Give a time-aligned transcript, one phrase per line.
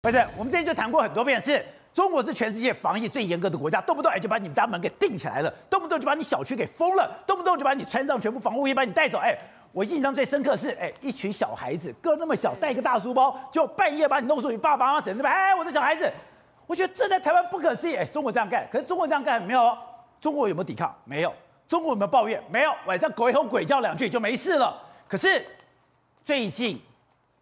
[0.00, 9.18] 不是，我们之前就谈过很多遍，是中国是全世界防疫最严格的国家，动不动哎就把你们家门给钉起来了，动不动就把你小区给封了，动不动就把你穿上全部防护衣把你带走。
[9.18, 9.36] 哎，
[9.72, 16.08] 我印象最深刻是，哎，一群小孩子个那么小，带一个大书包，就半夜把你弄出去，爸爸妈妈整着，哎，我的小孩子，
[16.68, 17.96] 我觉得这在台湾不可思议。
[17.96, 19.76] 哎，中国这样干，可是中国这样干没有？
[20.20, 20.94] 中国有没有抵抗？
[21.04, 21.34] 没有。
[21.68, 22.40] 中国有没有抱怨？
[22.48, 22.72] 没有。
[22.86, 24.80] 晚上鬼吼鬼叫两句就没事了。
[25.08, 25.44] 可是
[26.24, 26.80] 最近。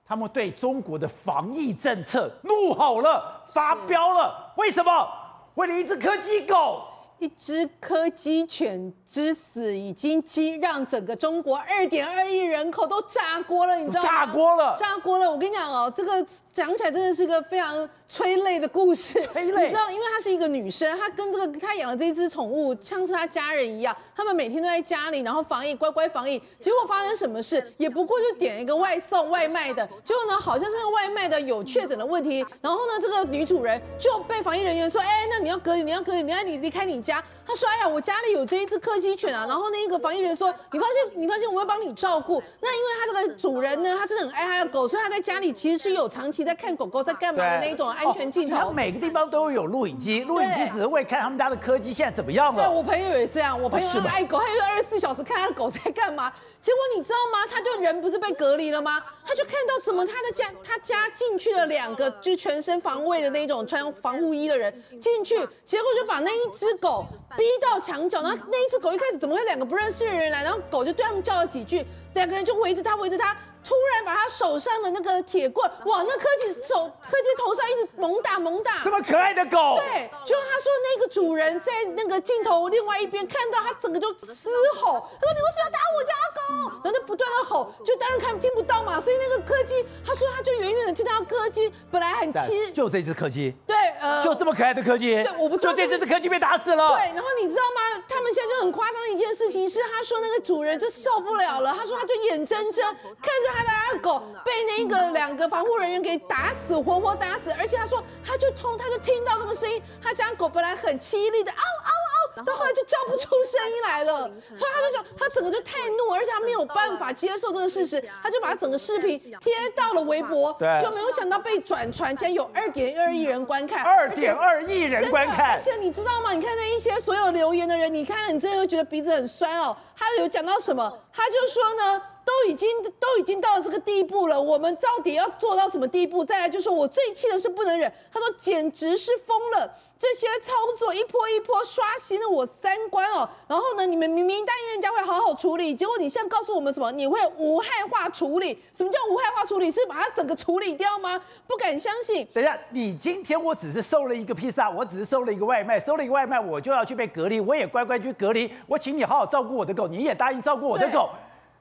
[0.09, 4.53] 他们对中国的防疫政策怒吼了，发飙了。
[4.57, 5.09] 为什么？
[5.55, 6.83] 为了一只柯基狗，
[7.19, 14.09] 一只柯基犬之死，已经激让整个中国二点二亿人口都炸锅了，你知道吗？
[14.09, 15.31] 炸锅了，炸锅了。
[15.31, 17.89] 我跟你讲哦，这个讲起来真的是个非常。
[18.09, 19.65] 催泪的故事， 催泪。
[19.65, 26.41] 你知道，因为她是一个女生，她跟这个她养的这一只宠物像是她家人一样，他们每天都在家里，然后防疫，乖乖防疫。
[26.61, 27.73] 结果发生什么事？
[27.79, 37.23] 也不过就点一个外送外卖的，结果呢，好像是那个外卖的有确诊的问题，然后呢，这个女主人就被防疫人员说，哎，那你要隔离，你要隔离，你要你离开你家。
[37.47, 39.47] 他说，哎呀，我家里有这一只柯基犬啊。
[39.47, 42.43] 然后那一个防疫人员说，你放心，你放心，我会帮你照顾。
[42.61, 47.89] 那因为他这个主人呢，他真的很爱他的狗，所以他在家里其实是有长期在看狗狗在干嘛的那一种。
[47.89, 52.65] 安全镜头，他每个地方都有录影机，录影机只是为看他们家的柯基现在怎么样了。
[52.67, 56.33] 对，我朋友也这样，我朋友爱狗，他就二十四小时看他的狗在干嘛。
[56.67, 57.47] 结果你知道吗？
[57.49, 59.01] 他就人不是被隔离了吗？
[59.25, 67.07] 他就看到怎么他的家，他家进去了两个就全身防卫的那种穿防护衣的人进去，结果就把那一只狗
[67.37, 68.21] 逼到墙角。
[68.21, 70.43] 然后那一只狗一开始怎么会两个不认识的人来？
[70.43, 73.37] 然后狗就对他们叫了几句，两个人就围着他，围着他。
[73.67, 86.79] 突然把他手上的那个铁棍往那柯基手柯基头上一直猛打猛打，这么可爱的狗，对，就他说那个主人在那个镜头另外一边看到他整个就嘶吼，他说你为什么要打我家狗？
[86.85, 98.05] 然后就不断的吼，就当然看听不到嘛，所以那个柯基他说他就远远的听到柯基本来很亲，就这只柯基，对，呃，就这么可爱的柯基，对，我不知道就这只柯基被打死了，对，然后你知道吗？
[98.09, 102.85] 他们现在就很夸张的一件事情是，他说那个主人就受不了了，他说他就眼睁睁
[103.21, 103.56] 看着。
[103.65, 126.33] 他的狗被那个两个防护人员给打死，活活打死，而且他说，他就从他就听到那个声音，他家狗本来很凄厉的嗷嗷嗷，到后来就叫不出声音来了，所以他就想，他整个就太怒，而且他没有办法接受这个事实，他就把整个视频贴到了微博，对，就没有想到被转传，竟然有二点二亿人观看，二点二亿人观看，而且你知道吗？
[126.33, 129.77] 你看那一些所有留言的人，你看了你真的会觉得鼻子很酸哦。
[129.97, 130.99] 他有讲到什么？
[131.13, 132.03] 他就说呢。
[132.27, 136.25] 都已经都已经到了这个地步了，我们到底要做到什么地步？
[136.25, 143.29] 再来就是我最气的是不能忍，他说简直是疯了，这些操作一波一波刷新了我三观哦。
[143.47, 146.91] 然后呢，你们明明答应人家会好好处理，结果你现在告诉我们什么？
[146.91, 148.59] 你会无害化处理？
[148.77, 149.71] 什么叫无害化处理？
[149.71, 151.23] 是把它整个处理掉吗？
[151.47, 152.27] 不敢相信。
[152.35, 158.53] 等一下，你今天我只是收了一个披萨，我只是收了一个外卖，收了一个外卖我就要去被隔离，我也乖乖去隔离。
[158.67, 161.09] 我请你好好照顾我的狗，你也答应照顾我的狗。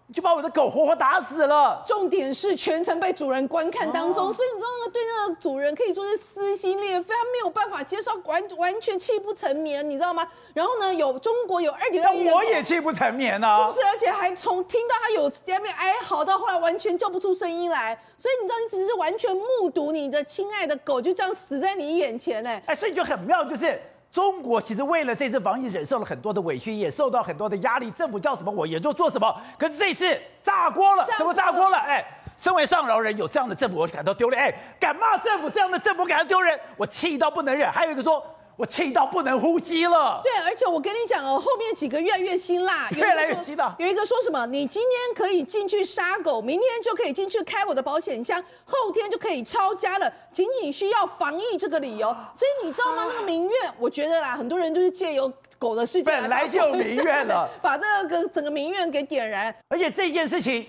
[0.08, 1.84] 你就把我的狗活活打死了。
[1.86, 10.28] 重点是全程被主人观看当中，哦、所以你知道那个对那个主人可以说是撕心裂肺，他没有办法接受，完完全泣不成眠，你知道吗？
[10.54, 13.88] 然后呢，有中国有二点二我也泣不成眠呢、啊，是不是？
[13.88, 23.82] 而且还从听到他有在那边哀嚎到后来完全叫不出声音来，所以你知道，你只是完全目睹你的亲爱的狗就这样死在你眼前哎，哎，所以就很妙，就是。
[24.16, 27.92] 中国其实为了这次防疫忍受了很多的委屈，也受到很多的压力。
[27.92, 29.36] 政府叫什么我也就做什么。
[29.60, 31.76] 可是这次炸锅了，怎么炸锅了？
[31.76, 32.02] 哎，
[32.38, 34.42] 身为上饶人，有这样的政府我感到丢脸。
[34.42, 37.70] 哎，敢骂政府这样的政府感到丢人，我气到不能忍。
[37.70, 38.26] 还有一个说。
[38.58, 40.22] 我气到不能呼吸了。
[40.24, 43.70] 对，而且我跟你讲哦，后面几个越来越辛辣，越来越激动。
[43.78, 52.08] 有一个说什么，你今天可以进去杀狗，明天就可以进去开我的保险箱，后天就可以抄家了，仅仅需要防疫这个理由。
[52.34, 53.06] 所以你知道吗？
[53.10, 59.54] 那个民怨，我觉得啦，很多人就是借由狗的事情，本来就有民怨了， 把这个整个民怨给点燃。
[59.68, 60.66] 而且这件事情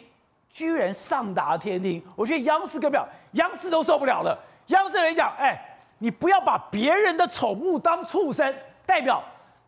[0.51, 4.37] 居然上达天听，我觉得央视更不了，央视都受不了了。
[4.67, 5.73] 央视人讲，哎。
[5.99, 8.55] 你不要把别人的宠物当畜生，
[8.85, 9.23] 代表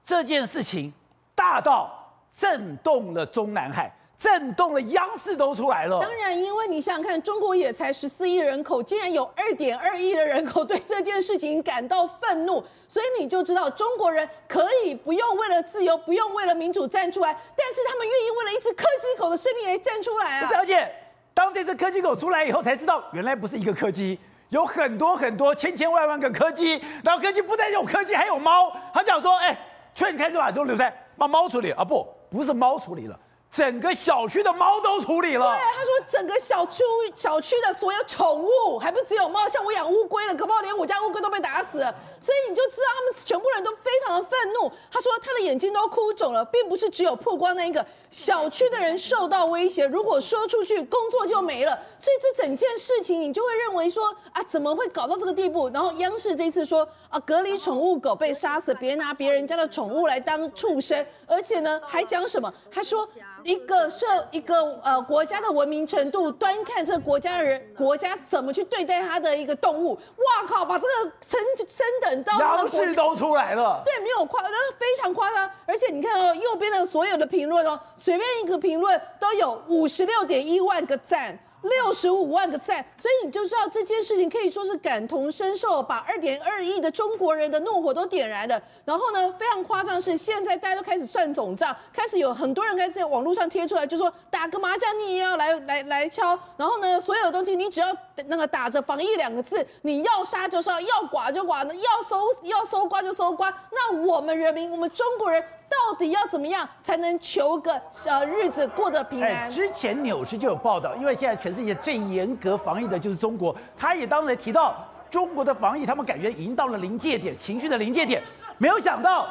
[0.05, 0.93] 这件事情
[1.35, 1.91] 大到
[2.37, 6.01] 震动了中南海，震动了央视都出来了。
[6.01, 20.51] 当然，因为你想想看，中国也才十四亿人口，竟然有二点二亿的人口 对这件事情感到愤怒，所以你就知道中国人可以不用为了自由，不用为了民主站出来，但是他们愿意为了一只柯基狗的生命来站出来啊！
[20.55, 20.93] 而且，
[21.33, 24.19] 当这只柯基狗出来以后，才知道原来不是一个柯基。
[24.51, 28.73] 有很多很多千千万万个柯基，然后柯基不但有柯基，还有猫。
[28.95, 29.59] 他讲说，哎，
[29.95, 33.19] 劝开这把就留在把猫处理啊，不，不是猫处理了，
[33.51, 35.47] 整个小区的猫都处理了。
[35.47, 36.83] 对，他说整个小区
[37.17, 41.95] 小区的所有宠物，还不只有猫，像我养乌龟了，可不好连我家乌龟都被打死了。
[42.21, 44.71] 所以你就知道他们全部人都非常的愤怒。
[44.91, 51.73] 他说他的眼睛都哭肿了，并不是只有曝光那一个小区的人受到威胁，如果说出去工作就没了。
[51.99, 55.71] 所以这整件事情你就会认为说啊，怎么会搞到这个地步？
[55.71, 62.53] 然后央视这次说啊，隔离宠物狗被杀死，别拿别人家的宠物来当畜生，而且呢还讲什么？
[62.71, 63.09] 他说。
[63.49, 69.95] 一个社一个呃国家的文明程度，端看这个国家的人，国家怎么去对待他的一个动物。
[69.95, 73.81] 哇靠，把这个升升等到央视都出来了。
[73.87, 75.51] 对，没有夸，但是非常夸张。
[75.65, 81.39] 而且你看哦，右边的所有的评论哦，随便一个评论都有五十六点一万个赞。
[81.63, 88.61] 六十五万个赞，所以你就知道这件事情可以说是感同身受，把二点二亿的中国人的怒火都点燃了。
[88.85, 96.39] 然后呢，非常夸张是，现在大家都开始算总账，开始有很多人开始在网络上贴出来，就说打个麻将你也要来来来敲。
[96.57, 97.89] 然后呢，所有的东西你只要
[98.27, 103.53] 那个打着防疫两个字，你要杀就杀，要剐就剐，要搜要搜刮就搜刮。
[103.73, 105.45] 那我们人民，我们中国人。
[105.79, 109.49] 到底要怎么样才能求个呃日子过得平安？
[109.49, 114.75] 之前纽时就有报道，因为现在全世界最严格防疫的就是中国，他也当然提到
[115.09, 118.23] 中国的防疫，他们感觉已经到了临界点，情绪的临界点。
[118.59, 119.29] 没有想到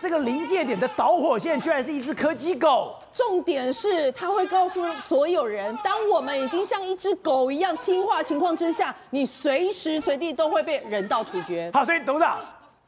[0.00, 2.94] 这个临界点的导火线居然是一只柯基狗。
[3.12, 11.70] 重点是他会告诉所有人，当我们已经像一只狗一样听话情况之下，你随时随地都会被人道处决。
[11.72, 12.38] 好，所以董事长，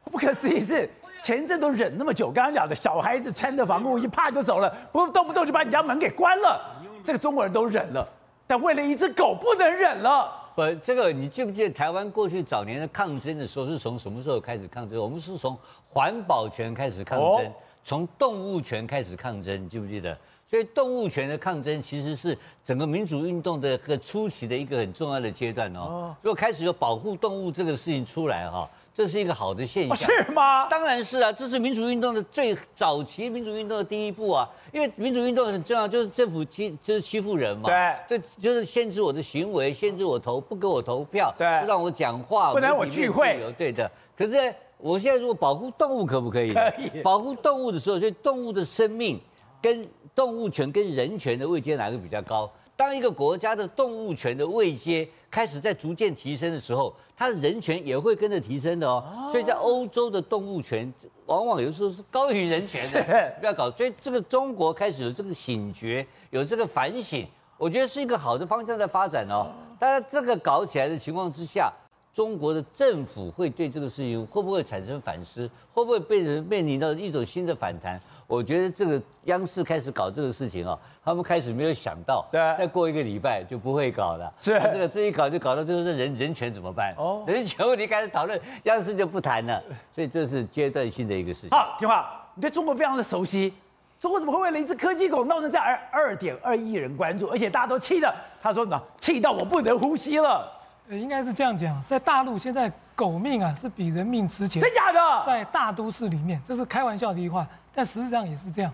[0.05, 0.89] 不可思议是。
[1.23, 6.61] 前阵都忍那么久，刚刚讲的小孩子穿着防护衣啪就走了，不动不动就把你家门给关了，
[7.05, 8.07] 这个中国人都忍了，
[8.47, 10.33] 但为了一只狗不能忍了。
[10.55, 15.01] 不，这个你记不记得台湾过去早年的抗争的时候是从什么时候开始抗争？
[15.01, 15.57] 我们是从
[15.89, 17.53] 环保权开始抗争，
[17.85, 20.17] 从动物权开始抗争，你记不记得？
[20.49, 26.17] 所以动物权的抗争其实是整个民主运动的个初期的一个很重要的阶段哦。
[26.23, 28.69] 如果开始有保护动物这个事情出来哈。
[28.95, 30.67] 这是一个好的现象，是吗？
[30.69, 34.49] 当然是啊，这是民主运动的最早期民主运动的第一步啊。
[34.73, 43.89] 因为民主运动很重要，就是政府欺就是欺负人嘛，对，这就是限制我的行为，限制我投不给我投票，对，不让我讲话，不能我聚会，对的。
[44.17, 46.53] 可是我现在如果保护动物可不可以？
[46.53, 47.01] 可以。
[47.01, 49.21] 保护动物的时候，所以动物的生命
[49.61, 52.51] 跟动物权跟人权的位阶哪个比较高？
[52.77, 59.29] 当一个国家的动物权的位阶开始在逐渐提升的时候，它的人权也会跟着提升的哦。
[59.31, 60.93] 所以在欧洲的动物权
[61.27, 63.69] 往往有时候是高于人权的， 不要搞。
[63.73, 67.27] 所以这个中国开始有这个醒觉，有这个反省，
[67.57, 69.51] 我觉得是一个好的方向在发展哦。
[69.77, 71.73] 但是这个搞起来的情况之下，
[72.19, 75.49] 中国的政府会对这个事情会不会产生反思？
[75.73, 78.01] 会不会被人面临到一种新的反弹？
[78.27, 84.35] 我觉得这个央视开始搞这个事情啊，他们开始没有想到，对，再过一个礼拜就不会搞了。
[84.41, 86.93] 是，这个这一搞就搞到这个人人权怎么办？
[86.99, 89.63] 哦，人权问题开始讨论，央视就不谈了。
[89.95, 91.51] 所以这是阶段性的一个事情。
[91.51, 93.55] 好，听话，你对中国非常的熟悉，
[94.01, 95.65] 中国怎么会为了一只科技狗闹成这样？
[95.93, 98.13] 二二点二亿人关注，而且大家都气的，
[98.43, 100.58] 他说呢，气到我不能呼吸了。
[100.89, 104.63] 呃，应该是这样讲，在大陆现在狗命啊是比人命值钱。
[104.63, 105.27] 真假的？
[105.27, 107.47] 在大都市里面，这是开玩笑的一句话。
[107.75, 108.73] 但实际上也是这样，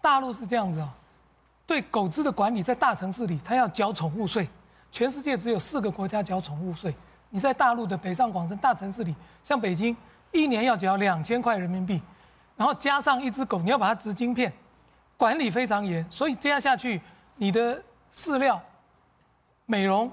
[0.00, 0.88] 大陆是这样子啊，
[1.66, 4.48] 对狗只的管理，在大城市里，它要缴宠物税，
[4.92, 6.94] 全世界只有四个国家缴宠物税。
[7.30, 9.96] 你在大陆的北上广深大城市里，像北京，
[10.32, 12.00] 一年要缴两千块人民币，
[12.54, 14.52] 然后加上一只狗，你要把它植晶片，
[15.16, 17.00] 管理非常严，所以这样下去，
[17.34, 17.82] 你的
[18.12, 18.62] 饲料、
[19.64, 20.08] 美容、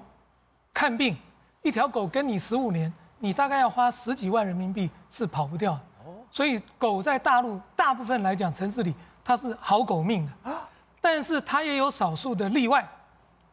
[0.74, 1.16] 看病，
[1.64, 5.82] 一条狗跟你十五年，你大概要花十几万人民币是跑不掉的。
[6.30, 8.94] 所以狗在大陆大部分来讲，城市里
[9.24, 10.52] 它是好狗命的，
[11.00, 12.86] 但是它也有少数的例外，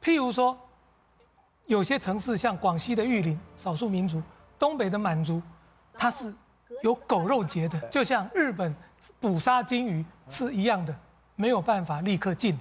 [0.03, 0.59] 譬如说，
[1.67, 4.21] 有些城市像广西的玉林少数民族，
[4.59, 5.41] 东北的满族，
[5.95, 6.35] 它是
[6.83, 8.75] 有狗肉节的，就像日本
[9.21, 10.93] 捕杀金鱼是一样的，
[11.37, 12.59] 没有办法立刻禁。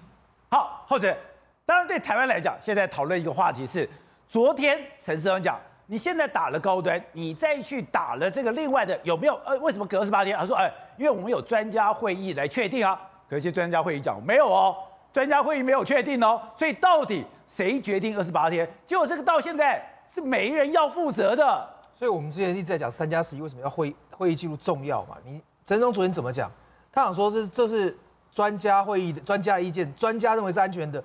[0.52, 1.18] 好，后者，
[1.66, 3.90] 当然对台湾来讲，现在讨论一个话题是，
[4.30, 5.60] 昨天陈时中讲。
[5.92, 9.34] 你现在打了高端，你再去打了这个另外的有没有？
[9.44, 10.38] 呃，为什么隔二十八天？
[10.38, 13.02] 他说，哎，因为我们有专家会议来确定啊。
[13.28, 14.78] 可是专家会议讲没有哦，
[15.12, 16.40] 专家会议没有确定哦。
[16.56, 18.72] 所以到底谁决定二十八天？
[18.86, 21.68] 结果这个到现在是没人要负责的。
[21.96, 25.18] 所以我们之前一直在讲三加十一为什么要会会议记录重要嘛？
[25.26, 26.52] 你陈时中昨天怎么讲？
[26.92, 27.98] 他想说这这是
[28.32, 31.04] 专家会议的专家的意见，专家认为是安全的，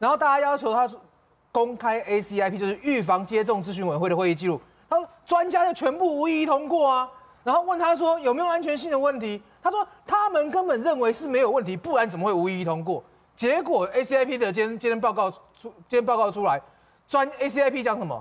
[0.00, 1.00] 然后大家要求他说。
[1.54, 7.08] 公开 ACIP 就是预防接种咨询委员会的会议记录，他说专家就全部无异议通过啊，
[7.44, 13.00] 然后问他说有没有安全性的问题，他说他们根本认为是没有问题，不然怎么会无异议通过？
[13.36, 15.40] 结果 ACIP 的今今天报告出
[15.88, 16.60] 今天报告出来，
[17.06, 18.20] 专 ACIP 讲什么？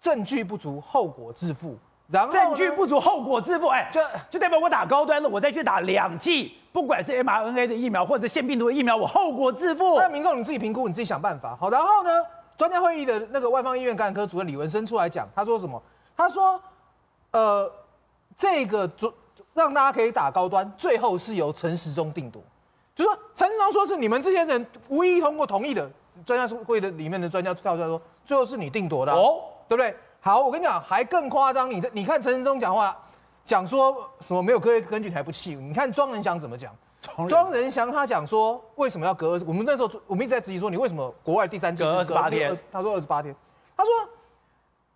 [0.00, 1.76] 证据不足，后果自负。
[2.08, 3.68] 然后证据不足，后果自负。
[3.68, 4.00] 哎，就
[4.30, 9.96] 就代表我打高端了，我再去打两剂，不管是 mRNA 的疫苗或者腺病毒的疫苗，我后果自负。
[9.98, 11.54] 那民众你自己评估，你自己想办法。
[11.60, 12.10] 好，然后呢，
[12.58, 15.80] 专家会议的那个外方医院感染科主任李文生出来讲，他说什么？
[16.16, 16.60] 他说，
[17.30, 17.72] 呃，
[18.36, 19.14] 这个主
[19.54, 22.42] 让大家可以打高端，最后是由陈时中定夺。
[22.96, 25.88] 就说陈时中说是你们这些人无意通过同意的，
[26.26, 29.96] 专家会的里面的专家跳出来说，最后是你定夺的、啊，哦，对不对？
[30.20, 31.70] 好，我跟你讲，还更夸张。
[31.70, 33.00] 你你看陈时中讲话，
[33.44, 35.54] 讲说什么没有科学根据，你还不气？
[35.54, 36.74] 你看庄文祥怎么讲？
[37.28, 39.44] 庄仁祥他讲说，为什么要隔二十？
[39.44, 42.56] 我们那时候我们一直在质疑说，你为什么国外第三剂隔二十八天？
[42.72, 43.34] 他说二十八天。
[43.76, 43.92] 他说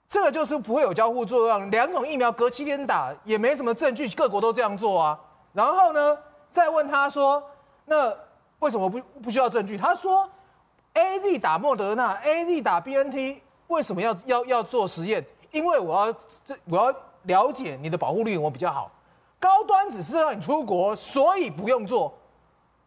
[0.09, 5.19] 这个就是不会有交互作用，两种疫苗隔七天打也没什么证据，各国都这样做啊。
[5.53, 6.19] 然后呢，
[6.51, 7.43] 再问他说，
[7.85, 8.15] 那
[8.59, 9.77] 为什么不不需要证据？
[9.77, 10.29] 他说
[10.95, 13.41] ，AZ 打莫德纳，AZ 打 BNT。
[13.69, 15.25] 为什么要要要做实验？
[15.51, 16.13] 因为我要
[16.45, 18.91] 这我要了解你的保护力我比较好。
[19.43, 22.15] 高端只是让你出国，所以不用做。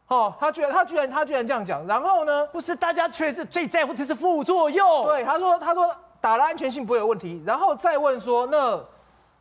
[0.08, 1.86] 哦，他居然他居然他居然这样讲。
[1.86, 2.48] 然后呢？
[2.48, 5.04] 不是大家却是最在乎的是副作用。
[5.04, 7.44] 对，他说他说打了安全性不会有问题。
[7.46, 8.82] 然后再问说那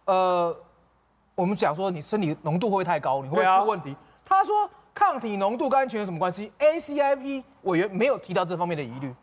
[0.07, 0.57] 呃，
[1.37, 3.23] 我们讲说你身体浓度会不会太高？
[3.23, 3.91] 你会不会出问题？
[3.91, 9.15] 啊、他说抗体浓度跟安全有什么关系？ACIP 委员没有提到这方面的疑虑。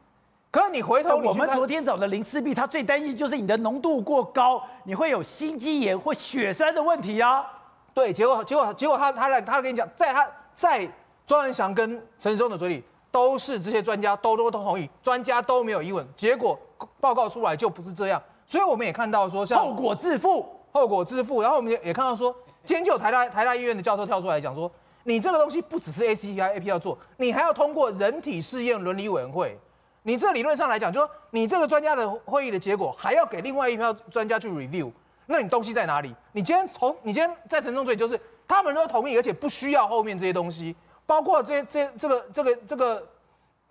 [0.50, 7.45] 可是你回头，我们昨天找的林思碧，他最担心就是你的浓度过高，你会有心肌炎或血栓的问题啊。
[7.93, 10.89] 对，结果结果结果他他来他跟你讲，在他在
[11.25, 16.07] 庄文祥跟陈时中的嘴里，都是这些专家都都都同意，专家都没有疑问。
[16.15, 16.57] 结果
[17.00, 21.41] 报告出来就不是这样，所以我们也看到说像后果自负，后果自负。
[21.41, 22.33] 然后我们也也看到说，
[22.65, 24.71] 今天就有台大台大医院的教授跳出来讲说，
[25.03, 29.60] 你这个东西不只是 ACIP 要做，你还要通过人体试验伦理委员会。
[30.03, 34.91] 你这理论上来讲，就说你这个专家的会议的结果还要给另外一票专家去 review，
[35.31, 36.13] 那你东西在哪里？
[36.33, 43.07] 你今天从你今天在陈中嘴就是他们都同意，而且不需要后面这些东西，包括这这这个这个这个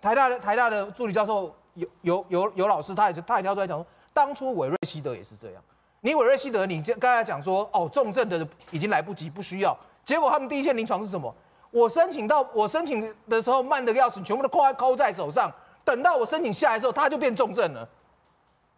[0.01, 5.63] 台大的台大的助理教授有有有有老师，他也是他也跳出来讲说，当初韦瑞希德也是这样，
[6.01, 11.33] 你韦瑞希德你刚才讲说哦重症的已经来不及不需要，结果他们第一线临床是什么？
[11.71, 15.53] 我申请到我申请的时候慢的要死，全部都扣在扣在手上。
[15.85, 17.89] 等到我申请下来之后，他就变重症了。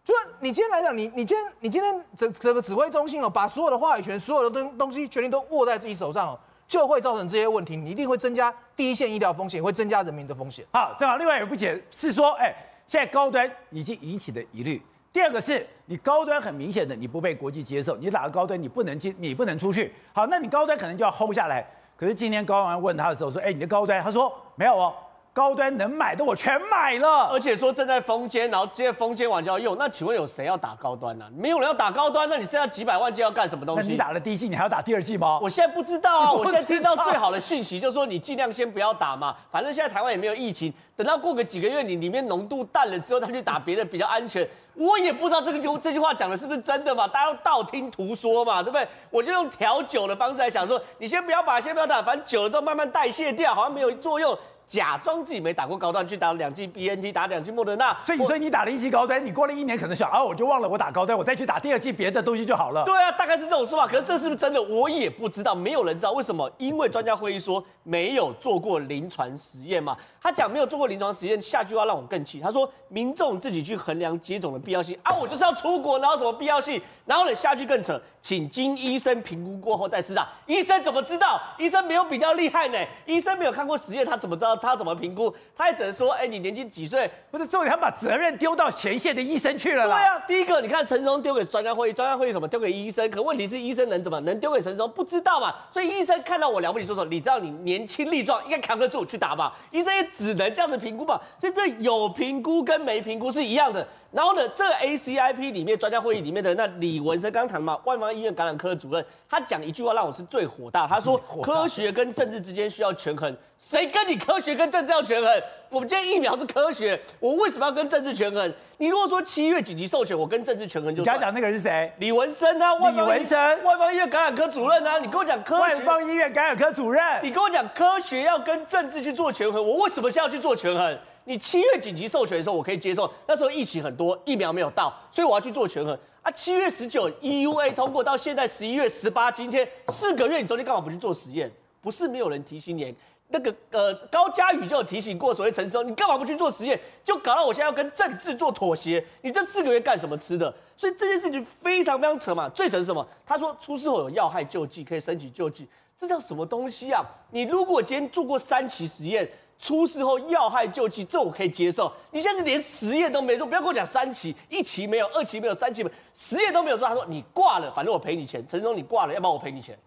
[0.03, 7.77] 就你今天来讲，你你今天你今天整整个指挥中心哦，把所有的话语权、所有的东东西、权力都握在自己手上哦，就会造成这些问题。
[7.77, 10.65] 你一定会增加第一线医疗风险，会增加人民的风险。
[10.73, 12.53] 好，正好另外有不解是说，哎，
[12.85, 14.81] 现在高端已经引起的疑虑。
[15.13, 19.93] 第二个是你高端很明显的你不被国际接受，你打了高端你不能进，你不能出去。
[20.11, 21.65] 好，那你高端可能就要 hold 下来。
[21.95, 24.93] 可是今天高安问他的时候说，哎，你的高端，他说没有哦。
[25.33, 29.75] 高端能买的我全买了，而且说正在封监，然后直接封监完就要用。
[29.79, 31.31] 那请问有谁要打高端呢、啊？
[31.35, 33.93] 没有人要打高端，那你剩下几百万剂要干什么东西？
[33.93, 35.39] 你打了第一剂，你还要打第二剂吗？
[35.41, 44.47] 我现在不知道啊， 我现在听到最好的讯息就是说你尽量先不要打嘛，反正现在台湾也没有疫情，等到过个几个月，你里面浓度淡了之后，他去打别的比较安全。
[44.75, 48.87] 我也不知道这个就这句话讲的是不是真的嘛，大家都道听途说嘛，对不对？
[49.11, 54.35] 我就用调酒的方式来想说，你先不要把，先不要打，反正久了之后慢慢代谢掉，好像没有作用。
[54.65, 57.95] 假装自己没打过高端，去打两剂 BNT，打两剂莫德纳。
[58.05, 62.83] 所以，所以你打了一剂高端，你过了一年可能想啊，我就忘了我打高端，我再去打第二剂别的东西就好了。
[62.85, 63.85] 对啊，大概是这种说法。
[63.85, 66.49] 可是这是不是真的，我也不知道，没有人知道为什么。
[66.57, 69.95] 因为专家会议说没有做过临床实验嘛。
[70.21, 72.39] 他讲没有做过临床实验，下句话让我更气。
[72.39, 76.81] 他说民众自己去衡量接种的必要性啊，我就是要出国，哪有什么必要性？
[77.05, 80.25] 然后呢，下句更扯，请经医生评估过后再施打。
[80.45, 81.41] 医生怎么知道？
[81.57, 82.77] 医生没有比较厉害呢？
[83.05, 84.55] 医生没有看过实验，他怎么知道？
[84.55, 85.33] 他怎么评估？
[85.55, 87.09] 他也只能说，哎，你年纪几岁？
[87.29, 89.97] 不是，重点他把责任丢到前线的医生去了啦。
[89.97, 92.47] 对啊，第一个，你看陈松丢给专家会议，专家会议什么？
[92.47, 93.09] 丢给医生。
[93.11, 94.89] 可问题是，医生能怎么能丢给陈松？
[94.89, 95.53] 不知道嘛。
[95.71, 99.53] 所以医生看到我了不起，说说，你知道你年轻力壮，应该扛得住去打吧。
[99.71, 101.19] 医生也只能这样子评估吧。
[101.37, 103.85] 所以这有评估跟没评估是一样的。
[104.13, 110.85] 然后呢，这个 ACIP 里面专家会议里面的那李文生刚谈嘛，万方医院感染科主任，他讲一句话让我是最火大。
[110.85, 115.41] 他说， 科学跟政治之间需要权衡，谁跟你科学跟政治要权衡？
[115.69, 118.53] 我们今天疫苗是科学，我为什么要跟政治权衡？
[118.77, 121.01] 你如果说七月紧急授权，我跟政治权衡就。
[121.01, 121.91] 你刚讲那个人是谁？
[121.97, 125.61] 李文生啊，李文生，万方医院感染科主任啊，你跟我讲科学。
[125.61, 130.99] 万方医院感染科主任，你跟我讲科学要跟政治去做权衡，我为什么是要去做权衡？
[131.25, 133.11] 你七月紧急授权的时候，我可以接受。
[133.27, 136.31] 那时候疫情很多，疫苗没有到，所以我要去做权衡啊。
[136.31, 141.51] 七月十九 EUA 通过到现在十一月十八，今天四个月，你中间干嘛不去做实验？
[141.81, 142.95] 不是没有人提醒你。
[143.29, 146.79] 那个呃高嘉宇就有提醒过所谓陈时中，你干嘛不去做实验？
[147.03, 150.53] 就搞到我现在要跟政治做妥协，你这四个月干什么吃的？
[150.77, 152.47] 所以这件事情非常非常扯嘛。
[152.49, 153.07] 最扯是什么？
[153.25, 157.03] 他说出事后有要害救济，可以申请救济，这叫什么东西啊？
[157.31, 159.27] 你如果今天做过三期实验，
[159.63, 161.89] 出事后要害救济，这我可以接受。
[162.11, 166.85] 你现在连实验都没做，不要跟我讲三期，一期没有，二期没有，三期没有，实验都没有做。
[166.85, 168.45] 他说你挂了，反正我赔你钱。
[168.45, 169.79] 陈总你挂了，要不然我赔你钱。